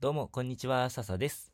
[0.00, 1.52] どうも、こんにちは、笹です。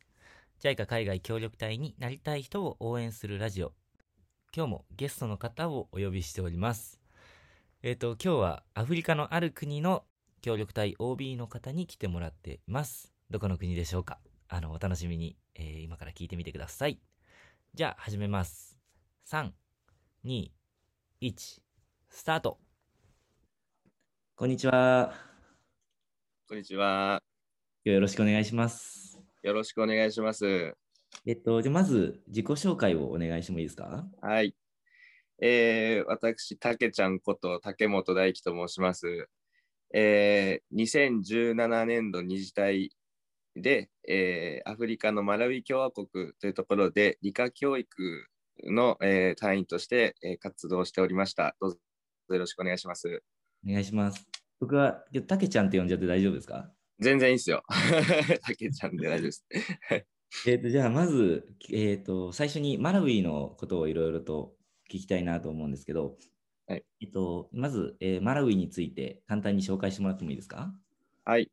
[0.61, 3.73] JICA 海外協力隊になりたい人を応援するラジオ。
[4.55, 7.01] 今日もゲストの方をお呼びしております。
[7.83, 10.05] えっ、と、今日はアフリカのある国の
[10.41, 13.11] 協力隊 OB の方に来てもらっています。
[13.29, 14.17] どこの国でしょうか？
[14.47, 17.01] あの、お楽しみに、えー今から聞いてみてください。
[17.73, 18.77] じゃあ、始めます。
[19.29, 19.51] 3、
[20.23, 20.51] 2、
[21.19, 21.61] 1、
[22.09, 22.59] スタート。
[24.37, 25.13] こんにちは。
[26.47, 27.21] こんにちは。
[27.93, 29.19] よろしくお願いします。
[29.43, 30.75] よろしくお願いします。
[31.25, 34.05] えっと、じゃあまず自己紹介をお願いしてもいいですか？
[34.21, 34.55] はい。
[35.41, 39.29] えー、私、たけちゃんこと竹本大樹と申します。
[39.93, 42.91] えー、2017年度二次隊
[43.55, 46.07] で、えーアフリカのマラウイ共和国
[46.41, 48.27] というところで理科教育
[48.65, 51.55] の、えー隊員として、えー活動しておりました。
[51.61, 51.77] どうぞ
[52.31, 53.23] よろしくお願いします。
[53.65, 54.27] お願いします。
[54.59, 56.73] 僕は、たけちゃんって呼んじゃって大丈夫ですか？
[56.99, 57.63] 全然いいですよ。
[58.41, 59.45] たけちゃんで大丈夫です。
[60.45, 64.57] えっと、じゃあまず、えっと、最初にマラウイのことをいろいろと
[64.89, 66.17] 聞きたいなと思うんですけど、
[66.67, 70.73] はいえっと、まず、えーマラウイについて簡単に紹介してもらってもいいですか？
[71.25, 71.51] はい。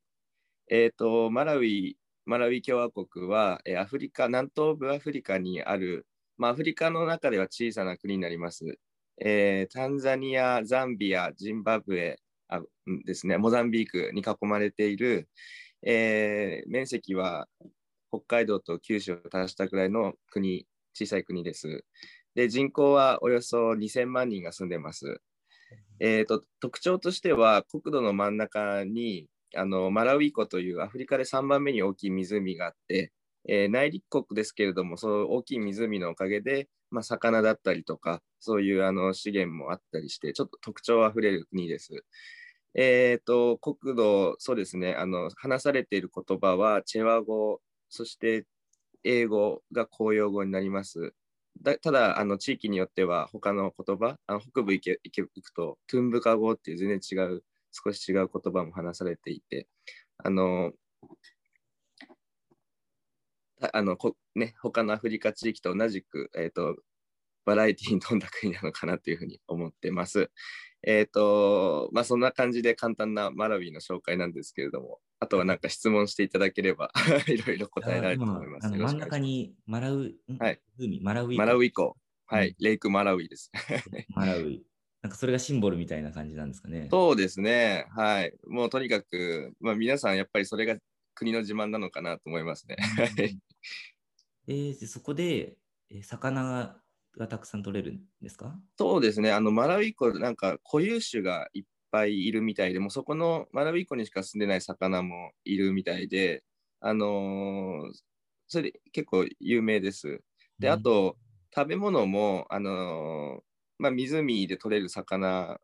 [0.69, 6.07] えっ、と、マラウイ、マラウイ共和国は、えーアフリカ、南東部アフリカにある、
[6.39, 8.79] まあ、アフリカの中では小さな国になります。
[9.21, 12.61] えータンザニア、ザンビア、ジンバブエあ
[13.07, 15.29] ですね、モザンビークに囲まれている、
[15.83, 17.49] えー面積は
[18.11, 21.85] 北海道と九州を足したくらいの国、小さい国です。
[22.35, 25.21] で、人口はおよそ2000万人が住んでます。
[26.01, 33.13] えー、と特徴としては国土の真ん中にあのマラウイ湖というアフリカで3番目に大きい湖があって、
[33.49, 42.05] えー内陸国ですけれどもその大きい湖のおかげで、まあ、魚だったりとかそういうあの資源もあったりしてちょっと特徴あふれる国です。
[42.77, 48.47] えー、と国土そうですねあの話されている言葉はチェワ語そして
[49.03, 51.15] 英語が公用語になります。
[51.63, 59.67] だただあの地域によっては他の言葉あの北部行け行け行くとトゥンブカ語っていう全然違う少し違う言葉も話されていて
[60.19, 60.73] あの
[63.61, 66.77] あのこ、ね、他のアフリカ地域と同じく、えー、と
[67.45, 70.31] バラエティに富んだ国なのかなというふうに思ってます。
[70.87, 76.91] えっ、とまあそんな感じで簡単なマラウィの紹介なんですけれどもあとはなんか質問していただければ
[77.27, 78.69] いろいろ答えられると思います。
[78.69, 80.15] 真ん中にマラウ、ん？
[80.39, 81.97] はい湖、マラウイ湖マラウイ湖。
[82.27, 83.51] はい、うんレイクマラウイです。
[84.15, 84.65] マラウイ。
[85.03, 86.89] なんかそれがシンボルみたいな感じなんですかね。
[86.91, 87.87] そうですね。
[87.95, 88.33] はい。
[88.47, 90.77] もうとにかく、まあ皆さんやっぱりそれが
[91.15, 92.77] 国の自慢なのかなと思いますね。
[92.97, 93.39] はい
[94.47, 95.59] えーでそこで、
[95.91, 96.83] えー魚が
[97.17, 98.61] がたくさん取れるんですか？
[98.77, 99.31] そうですね。
[99.33, 106.45] あの、マラウイ湖、なんか固有種がいっぱいいるみたいで、もうそこのマラウイ湖にしか住んでない魚もいるみたいで、
[106.81, 107.93] あのー
[108.47, 110.23] それ結構有名です。
[110.59, 111.17] で、あ、と、
[111.55, 113.43] 食べ物も、あのー
[113.79, 115.61] まあ、湖で取れる魚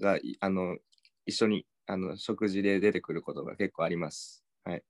[0.00, 0.78] がい、あの、
[1.26, 4.44] 一緒に、あの、食事で出てくることが結構あります。
[4.68, 4.82] はい。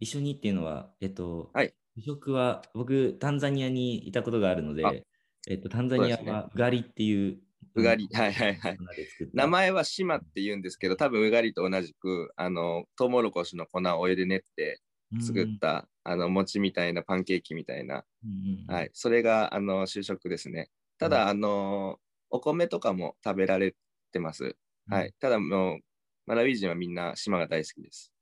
[0.00, 5.06] 一緒にっていうのは、えっと、はい主食は、僕、タンザニアにいたことがあるのあで、
[5.48, 7.38] えっと、タンザニアはうがりっていう、
[7.76, 8.78] うがりはいはいはい
[9.32, 14.80] 名前は島って言うんですけど、多分うがりと同じく、あの、トウモロコシの粉をお湯で練って
[15.20, 18.90] 作った、あの、餅みたいなパンケーキみたいな、うんうんうんはい。
[18.92, 20.70] それが、あの、主食ですね。
[20.98, 21.98] ただ、うんあの、
[22.30, 23.76] お米とかも食べられ
[24.10, 24.56] てます。
[24.88, 25.14] はい。
[25.20, 25.78] ただ、もう、
[26.26, 28.13] マラウイ人はみんな島が大好きです。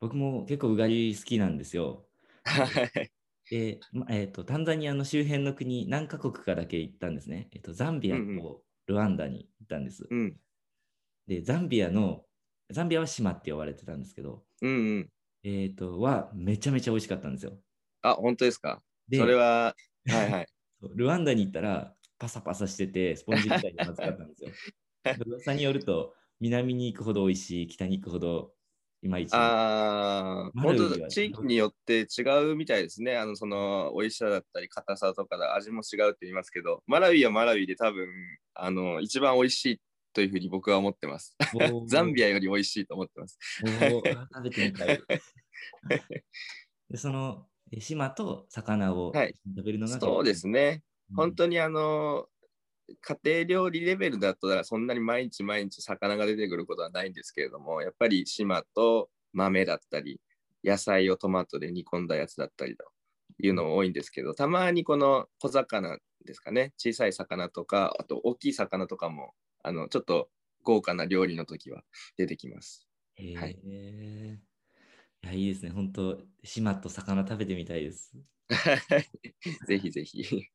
[0.00, 2.08] 僕も結構うがり好きなんですよ。
[2.44, 2.64] は
[3.04, 3.10] い。
[3.50, 7.48] で、まえっと、タンザニアの周辺の国、何カ国かだけ行ったんですね。
[7.52, 10.10] えっと、ザンビアとルワンダに行ったんです。
[10.10, 10.40] うん。
[11.26, 12.26] で、ザンビアの、
[12.70, 15.10] ザンビアは島って呼ばれてたんですけど、うんうん。
[15.44, 17.62] えっと、はめちゃめちゃ美味しかったんですよ。
[18.02, 18.82] あ、本当ですか？
[19.08, 19.74] で、それは、
[20.08, 20.46] はいはい。
[20.96, 24.58] ルワンダに行ったら、パサパサしてて、スポンジみたいでまずかったんですよ。
[25.16, 28.55] で噂によると、南に行くほど美味しい、北に行くほど
[29.06, 29.34] いまいち。
[29.34, 33.16] ああ、本当地域によって違うみたいですね。
[33.16, 38.08] あの、その、美味しさだったり、硬さとかで味も違うって言いますけど、マラウイはマラウイで多分、
[38.54, 39.80] あの、一番美味しい
[40.12, 41.36] というふうに僕は思ってます。
[41.88, 43.38] ザンビアより美味しいと思ってます。
[43.60, 45.00] 食べてみたい。
[46.88, 50.82] でそのえ島と魚をはい食べるのが、そうですね。
[51.10, 52.26] うん本当にあの、
[53.00, 60.20] 家庭料理レベルだとそんなに毎日毎日魚が出てくることはないんですけれども、やっぱり島と豆だったり、
[60.64, 62.84] 野菜をトマトで煮込んだやつだったりと
[63.42, 70.30] いうのも多いんですけど、たまにこの小魚ですかね、小さい魚とか、あと大きい魚とかも、あの、ちょっと
[70.62, 71.82] 豪華な料理の時は
[72.16, 72.88] 出てきます。
[73.16, 74.40] へえ、はいい
[75.22, 75.70] いや、いいですね。
[75.70, 78.16] 本当島と魚食べてみたいです。
[79.66, 80.46] ぜひぜひ。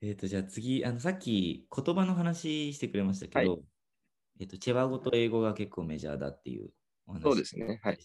[0.00, 3.64] えっ、と、じゃあ次、あの、さっき言葉の話してくれましたけど、
[4.40, 6.72] えっ、と、チェワ語と英語が結構メジャーだっていう
[7.06, 7.80] お話そうですね。
[7.82, 8.00] はい。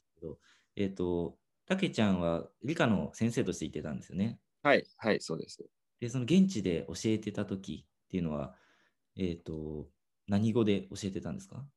[0.75, 4.39] えっ、と、たけちゃんは理科の先生として言ってたんですよね。
[4.63, 4.87] はい。
[4.97, 5.21] はい。
[5.21, 5.69] そうです。
[5.99, 8.55] で、その現地で教えてた時っていうのは、
[9.15, 9.89] えっ、と、
[10.27, 11.67] 何語で教えてたんですか？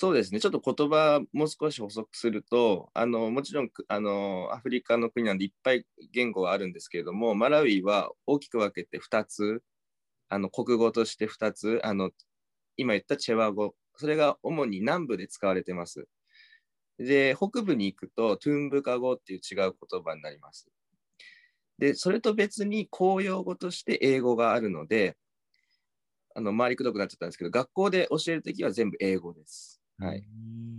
[0.00, 0.38] そうですね。
[0.38, 9.60] ちょっと言葉もう少し補足すると、あのもちろんあのアフリカの国なんでいっぱい言語はあるんですけれども、マラウイは大きく分けて2つ、
[10.28, 12.12] あの国語として2つ、あの
[12.76, 16.08] 今言ったチェワ語、それが主に南部で使われてます。
[16.98, 20.68] で、北部に行くとトゥンブカ語っていう違う言葉になります。
[21.78, 25.16] で、それと別に公用語として英語があるので、
[26.34, 29.77] あの回りくどくなっちゃったんですけど、学校で教えるときは全部英語です。
[29.98, 30.24] はい。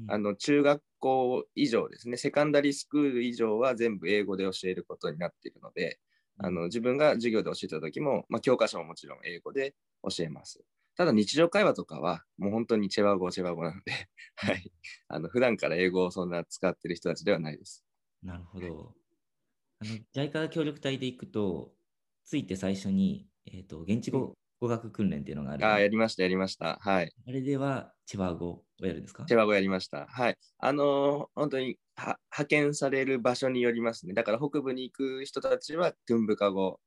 [0.07, 5.99] あの中学校以上ですね、セカンダリースクール以上は全部英語で教えることになっているので、
[6.37, 10.63] あの自分が授業で教えた時も、まあ、教科書ももちろん英語で教えます。
[10.95, 13.91] ただ日常会話とかはもう本当にチェワ語、チェワ語なので、
[14.35, 14.71] はい。
[15.07, 17.83] あの普段から英語をそんな使ってる人たちではないです。
[18.23, 18.95] なるほど。
[19.79, 21.73] あの、JICA 協力隊で行くと、
[22.25, 25.65] ついて最初に、えっ、と、現地語語学訓練っていうのがある。
[25.65, 26.79] ああ、やりました、やりました。
[26.81, 27.13] はい。
[27.27, 29.23] あれでは、チェワ語をやるんですか？
[29.27, 30.07] チェワ語やりました。
[30.07, 30.37] はい。
[30.59, 34.13] あのー本当には派遣される場所によりますね。
[34.13, 36.79] だから北部に行く人たちはトゥンブカ語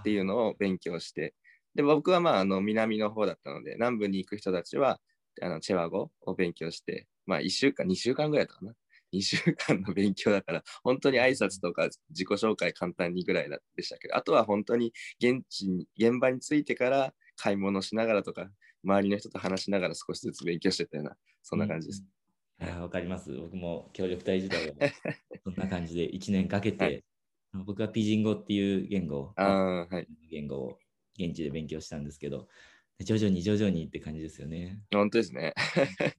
[0.00, 1.34] っていうのを勉強して、
[1.74, 5.00] で、僕はまあ、あの、南の方だったので、南部に行く人たちは、
[5.42, 8.74] あの、チェワ語を勉強して、まあ、1週間、2週間ぐらいだったかな。
[9.12, 18.50] 2週間の勉強だから、本当に挨拶とか自己紹介簡単にぐらいでしたけど、あとは本当に現地に、現場に着いてから買い物しながらとか、
[18.86, 22.04] 周りの人と話しながら少しずつ勉強してたような、そんな感じです。
[22.80, 23.36] わかります。
[23.36, 24.74] 僕も協力隊時代は、
[25.44, 27.04] そんな感じで1年かけて、はい
[27.64, 30.06] 僕はピジン語っていう言語を、ああ、はい。
[30.30, 30.78] 言語を
[31.18, 32.48] 現地で勉強したんですけど、
[33.00, 34.82] 徐々に徐々にって感じですよね。
[34.92, 35.54] 本当ですね。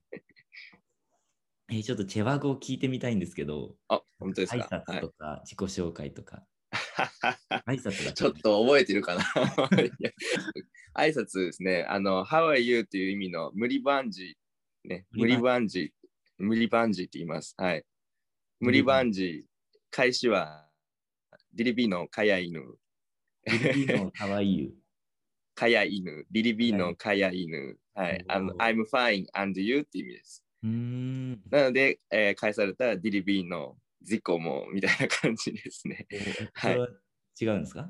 [1.70, 4.82] えーちょっとチェワ語を聞いてみたいんですけど、あ、本当です挨か。
[4.88, 6.44] 拶とか自己紹介とか、
[7.66, 9.22] 挨拶がちょっと覚えてるかな。
[10.94, 11.84] 挨拶ですね。
[11.88, 12.84] あの、How are you?
[12.84, 16.08] という意味の無理バンジー、ね、無理バンジー、
[16.38, 17.06] 無理バンジー。
[17.06, 17.54] って言います。
[17.56, 17.84] はい。
[18.60, 20.68] 無理バンジー、開始は、
[21.54, 22.60] リリビーのかや犬、
[23.46, 24.74] リリビーのかわいい。
[25.54, 28.24] かや犬、リリビーのかや犬、はい。
[28.28, 30.44] あの、I'm fine and you って意味です。
[30.62, 36.06] なので、えー返されたらディリビーの自己もみたいな感じですね。
[36.10, 36.88] えーはい
[37.40, 37.88] 違うんですか？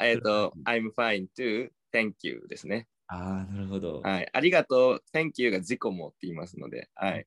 [0.00, 2.88] えっと、I'm fine to thank you ですね。
[3.06, 4.00] ああ、なるほど。
[4.00, 4.28] はい。
[4.32, 7.26] ありがとう、Thank you が自己もって言いますので、はい。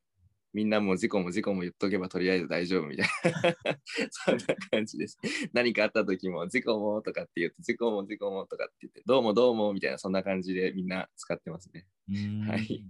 [0.53, 3.77] みんなも自己も自己も言っとけばとりあえず大丈夫みたいな。
[4.11, 5.17] そんな感じです。
[5.53, 11.85] 何かあった時も自己もとかって言って、自己も自己もとかって言って、どうもどうもみたいな、そんな感じでみんな使ってますね。
[12.47, 12.85] はい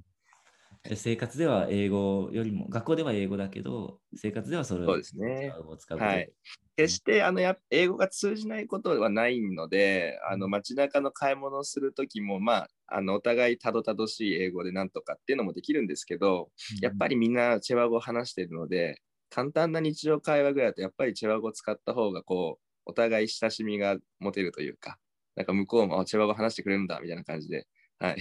[0.96, 6.32] 生活では英語よりも、学校では英語だけど、生活ではそれをそうですね使うはい。
[6.78, 16.50] 決してあのや英語が通じないことはないので、あの街中の買い物をするときも、まあ、あのお互いたどたどしい英語でなんとかっていうのもできるんですけど、
[16.82, 17.16] やっぱり。
[17.16, 25.00] りみんなチェワ語を話しているので、簡単な日常会話ぐらいだと、やっぱりチェワ語を使った方が、こう、お互い親しみが持てるというか、
[25.36, 27.68] なんか向こうもあチェワ語話してくれるんだみたいな感じで、
[28.00, 28.18] はい。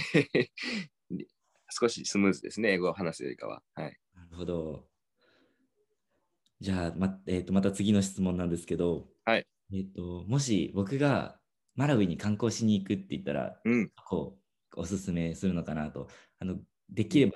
[1.77, 3.63] 少しスムーズですね、英語を話すよりかは。
[3.75, 3.99] はい。
[4.15, 4.85] なるほど。
[6.61, 11.39] じゃあ、まえーとまた次の質問なんですけど、はいえー、ともし僕が
[11.75, 13.91] マラウイに観光しに行くって言ったら、うん。
[14.07, 14.39] こ
[14.77, 16.09] うおすすめするのかなと。
[16.39, 16.57] あの
[16.91, 17.33] できれば、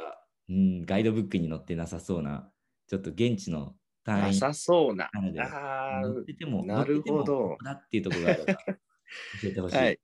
[0.48, 2.50] うん、ガイドブックに載ってなさそうな、
[2.86, 5.10] ちょっと現地の単位なさそうな。
[5.12, 9.76] なるほどだっていうところがあれば教えてほしい。
[9.76, 10.00] はい。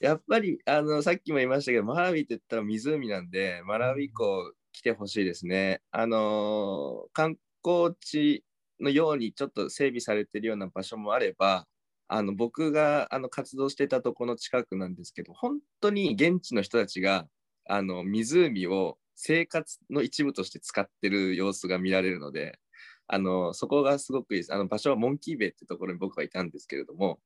[0.00, 5.82] やっぱり、あの、さっきも言いましたけど、マラウィって言ったら湖なんで、マラウィ湖来てほしいですね。
[5.90, 8.44] あの観光地
[8.80, 11.66] のようにちょっと整備されてるような場所もあれば、
[12.08, 17.28] あの、僕があの活動してたとこの近くなんですけど、本当に現地の人たちが、
[17.66, 22.58] あの、湖を生活の一部として使ってる様子が見られるので、
[23.06, 24.54] あの、そこがすごくいいです。
[24.54, 27.20] あの、場所はモンキーベイってところに僕はいたんですけれども、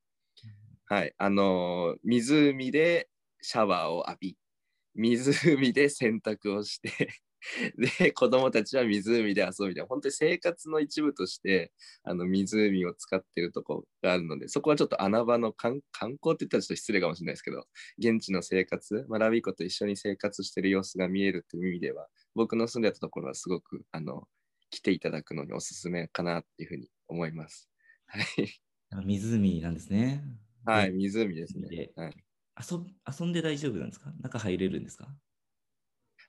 [0.87, 3.09] はい、あのー湖で
[3.41, 4.39] シャワーを浴び、
[4.95, 7.11] 湖で洗濯をして、
[8.01, 11.73] で、子供たちは湖で遊ぶみたいな、本当に生活の一部として、
[12.05, 17.67] あの、湖を使っているところがあるので、そこはちょっと穴場の観光って言ったらちょっと失礼かもしれないですけど、
[17.99, 24.29] 現地の生活、マラビコと一緒に生活している様子が見えるという意味では、僕の住んでたところはすごく、あの、
[24.71, 27.71] 来ていただくのにおすすめかなっていうふうに思います。
[28.07, 28.61] はい。
[28.91, 30.25] 湖なんですね。
[30.65, 31.93] はい、で湖ですねで。
[31.97, 32.25] はい、
[32.61, 32.79] 遊
[33.21, 34.13] 遊んで大丈夫なんですか？
[34.21, 35.09] 中入れるんですか？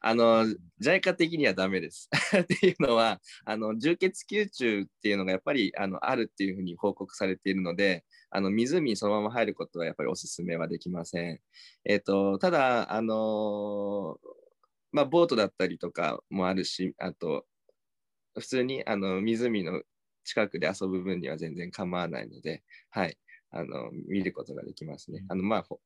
[0.01, 0.45] あの、
[0.81, 2.09] JICA 的にはダメです。
[2.39, 11.39] っていうのは、あの、重血吸虫っていうのがやっぱりあのあるっていうふうに報告されているので、あの、湖にそのまま入ることはやっぱりお勧めはできません。
[11.85, 14.19] えっ、と、ただ、あの
[14.91, 17.45] まあ、ボートだったりとかもあるし、あと、
[18.35, 19.83] 普通にあの湖の
[20.25, 23.17] 近くで遊ぶ分には全然構わないので、はい、
[23.55, 25.23] あの見ることができますね。
[25.29, 25.79] あのまあ、ほ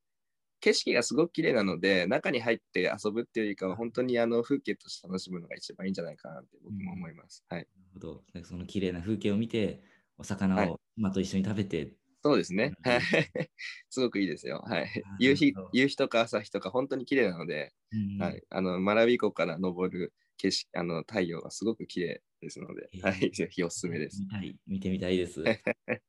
[0.60, 7.46] 景色がすごく綺麗なので、中に入って遊ぶっていうよりかは、本当にあの風景として楽しむのが一番いいんじゃないかなって僕も思います。
[7.48, 8.24] はい、なるほど。
[8.44, 9.82] その綺麗な風景を見て、
[10.18, 10.70] お魚はい。
[10.70, 12.74] を馬と一緒に食べて、そうですね。
[12.86, 12.92] うん。
[12.92, 13.02] はい。
[13.90, 14.62] すごくいいですよ。
[14.66, 14.90] はい。
[15.20, 23.02] 夕日夕日とか朝日とか本当に綺麗なので、うんはい、あのマラビ湖から昇る景色あの太陽がすごく綺麗ですので、えー。
[23.02, 24.22] はい、ぜひおすすめです。
[24.22, 24.58] 見たい。
[24.68, 25.44] 見てみたいです。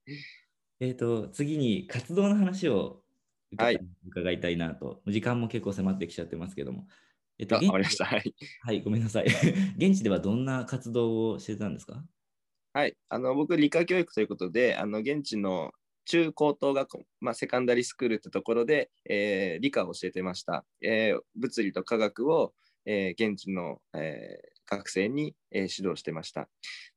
[0.80, 3.02] えっと、次に活動の話を
[3.52, 5.02] 伺,、はい伺いたいなと。
[5.06, 6.86] 時間も結構迫ってきちゃってますけども。
[7.38, 8.06] えっと、わかりました。
[8.06, 8.34] はい。
[8.62, 9.26] はい、ごめんなさい。
[9.76, 12.02] 現地ではどんな活動をしてたんですか？
[12.72, 15.72] はい、あの僕、理科教育ということで、あの現地の
[16.06, 20.64] 中高等学校、まあ、セカンダリースクールってところで、えー理科を教えてました。
[20.80, 22.54] えー物理と科学を、
[22.86, 26.48] えー現地の、えー学生に、え指導してました。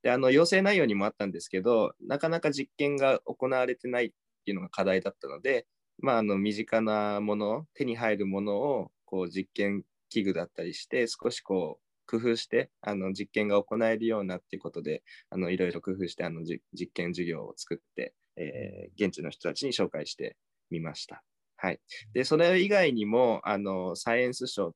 [0.02, 4.10] で、あの要請内容にもあったんですけど、なかなか実験が行われてないっ
[4.44, 5.66] ていうのが課題だったので、
[5.98, 16.60] まあ、あの身近なもの、手に入るものをこう実験器具だったりして、少しこう工夫してあの実験が行えるようなっていうことで、あのいろいろ工夫してあの実
[16.92, 20.36] 験授業を作って、えー現地の人たちに紹介して
[20.70, 21.24] みました。
[21.56, 21.80] はい、
[22.12, 24.72] でそれ以外にもあのサイエンスショー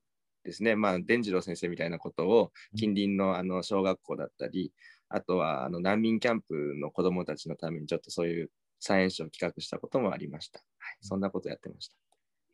[0.49, 4.73] ですね、まあ、伝次郎先生みたいなことを近隣のあの小学校だったり、
[5.11, 8.51] あとはあの難民キャンプの子どもたちのためにちょっとそういう
[8.81, 10.61] サイエンスを企画したこともありました。
[10.79, 11.97] はい、そんなことやってました。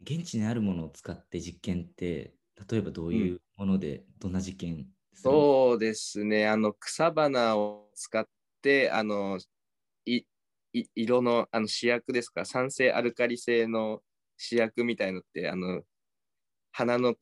[0.03, 2.35] 現地にあるものを使って実験って、
[2.69, 8.27] 例えばどういうもので、どんな実験そうですね、あの草花を使っ
[8.61, 9.39] て、あの
[10.05, 10.25] い
[10.73, 14.01] い色のあの試薬ですか、酸性アルカリ性の
[14.37, 15.83] 試薬みたいのって、あの
[16.73, 17.15] 花の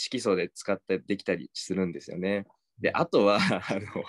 [0.00, 2.46] 色素で使ってできたりするんですよね。
[2.78, 3.38] で、あとは、
[3.68, 4.04] あの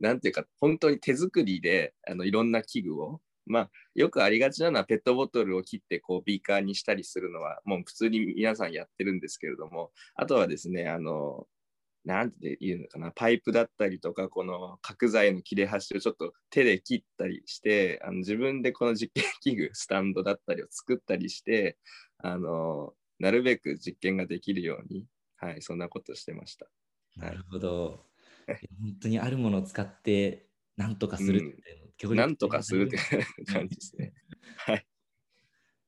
[0.00, 11.46] なんていうか、本当に手作りであのいろんな器具を、まあ、よくありがちなのはペットボトルを切ってこうビーカーにしたりするのは、もう普通に皆さんやってるんですけれども、あとはですね、あの
[12.04, 21.78] なんていうのかな、パイプだったりとか、この角材の切れ端をちょっと手で切ったりして、あの自分でこの実験器具、スタンドだったりを作ったりして、
[22.18, 25.06] あのなるべく実験ができるように、
[25.44, 26.66] はい、そんなことしてました。
[27.16, 28.06] なるほど。
[28.80, 32.96] 本当にあるものを使って、なんとかするっていうの、協力なんとかするって
[33.44, 34.14] 感じですね。
[34.56, 34.86] はい。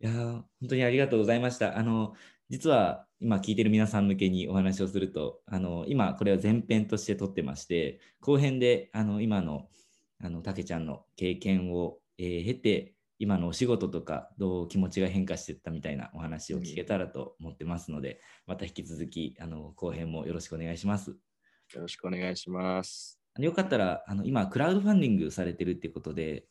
[0.01, 1.79] いやー本当にありがとうございました。
[1.79, 2.15] あの、
[2.51, 9.71] 実は今聞いてる皆さん向けにお話をすると、あの、今これは前編として撮ってまして、後編で、あの、今の、
[10.19, 21.11] あの、たけちゃんの経験を、えー経て、今のお仕事とか、どう気持ちが変化していったみたいなお話を聞けたらと思ってますので、また引き続き、あの、後編もよろしくお願いします。
[21.11, 21.17] よ
[21.81, 23.21] ろしくお願いします。
[23.39, 26.47] よかったら、あの今、クラウドファンディングされてるっていうことで、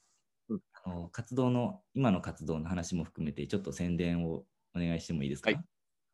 [0.50, 4.46] うんあの活動の、今の活動の話も含めて、ちょっと宣伝を
[4.76, 5.50] お願いしてもいいですか？
[5.50, 5.60] はい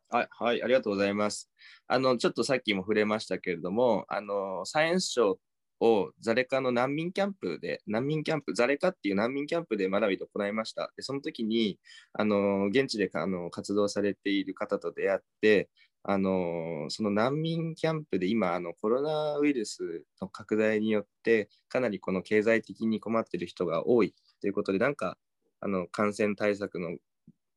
[0.10, 1.50] はい、はい、ありがとうございます。
[1.88, 5.38] あの、ちょっとさっきも触れましたけれども、あの、サイエンスショー
[5.81, 10.93] をザレカの難民キャンプで、難民キャンプ、ザレカっていう難民キャンプで学びと行いました。
[10.95, 11.79] で、その時に、
[12.13, 15.69] あの、現地であの活動されている方と出会って、
[16.03, 25.17] あの、その難民キャンプで今、あの、コロナウイルスの拡大によって、かなりこの経済的に困ってる人が多いということで、なんか、
[25.59, 26.97] あの、感染対策の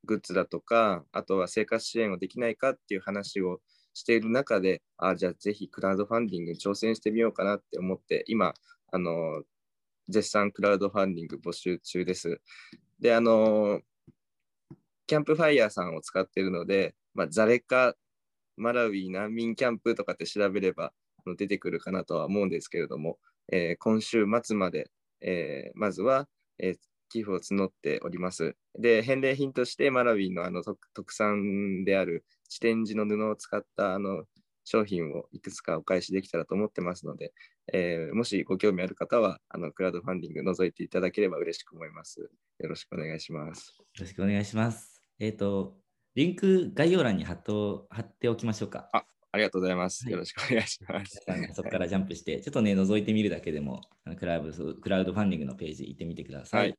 [0.04, 3.60] グッズだとか、あとは生活支援をできないかっていう話を
[3.94, 8.54] している中で、あじゃあぜひクラウドファンディングに挑戦してみようかなって思って、今、
[8.92, 9.42] あの、
[10.08, 12.40] 絶賛クラウドファンディング募集中です。
[13.00, 13.80] で、あの、
[15.06, 17.94] キャンプファイヤーさんを使っているので、まあ、ザレカ、
[18.56, 20.92] マラウィ難民キャンプとかって調べれば
[21.36, 23.18] 出てくるかなとは思うんですけれども、
[23.52, 26.78] えー今週末まで、えーまずは、えー
[27.14, 28.56] 寄付を募っております。
[28.76, 34.24] で、返礼品としてマラウィのあの特特産である地点地の布を使ったあの
[34.64, 37.32] 商品をいくつかお返しできたらと思ってますので、
[37.72, 42.18] えーもしご興味ある方はあのクラウドファンディング覗いていただければ嬉しく思います。
[42.58, 43.76] よろしくお願いします。
[43.78, 45.00] よろしくお願いします。
[45.20, 45.76] えっ、と、
[46.16, 48.90] リンク概要欄に貼っと貼っておきましょうか。
[48.92, 50.04] あありがとうございます。
[50.04, 51.20] はいよろしくお願いします。
[51.26, 56.60] 皆さんそこからジャンプして、ちょっとね、覗いてみるだけでも、あのクラウドクラウドファンディングのページ行ってみてください。
[56.60, 56.78] はい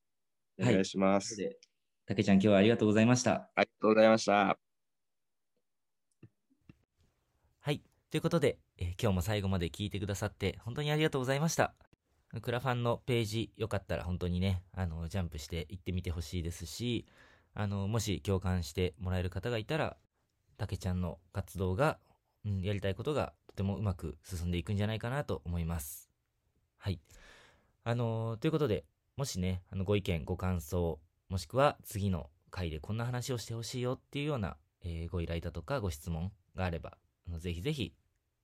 [0.59, 1.35] お願いします。
[1.35, 1.57] で
[2.05, 3.49] たけちゃん、今日はありがとうございました。
[3.55, 4.57] ありがとうございました。
[7.59, 7.81] はい。
[8.11, 11.73] ということで、えー今日も最後まで聞いてくださって、本当にありがとうございました。
[12.41, 17.05] クラファンのページ、よかったら本当にね、あの、ジャンプして行ってみてほしいですし、
[17.53, 19.97] あの、もし共感してもらえる方がいたら、
[20.57, 21.99] たけちゃんの活動が、
[22.45, 26.09] うん、やりたいことがとてもうまく進んでいくんじゃないかなと思います。
[26.77, 26.99] はい。
[27.83, 28.85] あのーということで、
[29.17, 37.93] もしね、あのご意見、ご感想、もしくは次の回でこんな話をしてほしいよっていうような、えーご依頼だとかご質問があれば、あのぜひぜひ、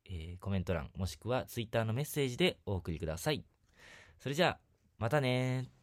[0.05, 3.43] えーコメント欄もしくはツイッターのメッセージでお送りください。
[4.17, 4.59] それじゃあ、
[4.97, 5.80] またね。